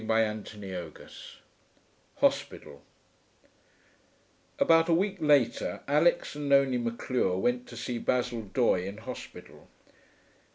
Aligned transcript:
CHAPTER 0.03 0.57
VII 0.57 1.05
HOSPITAL 2.15 2.71
1 2.73 2.81
About 4.57 4.89
a 4.89 4.95
week 4.95 5.17
later, 5.19 5.81
Alix 5.87 6.33
and 6.33 6.49
Nonie 6.49 6.79
Maclure 6.79 7.37
went 7.37 7.67
to 7.67 7.77
see 7.77 7.99
Basil 7.99 8.41
Doye 8.41 8.87
in 8.87 8.97
hospital. 8.97 9.67